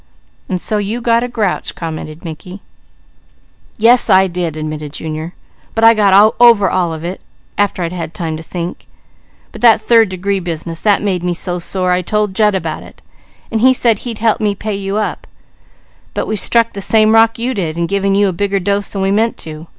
"And 0.49 0.59
so 0.59 0.79
you 0.79 0.99
got 0.99 1.21
a 1.21 1.27
grouch?" 1.27 1.75
commented 1.75 2.25
Mickey. 2.25 2.61
"Yes 3.77 4.09
I 4.09 4.25
did," 4.25 4.57
admitted 4.57 4.93
Junior. 4.93 5.35
"But 5.75 5.83
I 5.83 5.93
got 5.93 6.33
over 6.39 6.71
all 6.71 6.91
of 6.91 7.03
it, 7.03 7.21
after 7.55 7.83
I'd 7.83 7.93
had 7.93 8.15
time 8.15 8.35
to 8.35 8.41
think, 8.41 8.87
but 9.51 9.61
that 9.61 9.79
third 9.79 10.09
degree 10.09 10.39
business; 10.39 10.81
that 10.81 11.03
made 11.03 11.21
me 11.21 11.35
so 11.35 11.59
sore 11.59 11.91
I 11.91 12.01
told 12.01 12.33
Jud 12.33 12.55
about 12.55 12.81
it, 12.81 13.03
and 13.51 13.61
he 13.61 13.75
said 13.75 13.99
he'd 13.99 14.17
help 14.17 14.41
me 14.41 14.55
pay 14.55 14.73
you 14.73 14.97
up; 14.97 15.27
but 16.15 16.25
we 16.25 16.35
struck 16.35 16.73
the 16.73 16.81
same 16.81 17.13
rock 17.13 17.37
you 17.37 17.53
did, 17.53 17.77
in 17.77 17.85
giving 17.85 18.15
you 18.15 18.27
a 18.27 18.33
bigger 18.33 18.59
dose 18.59 18.89
than 18.89 19.03
we 19.03 19.11
meant 19.11 19.37
to. 19.45 19.67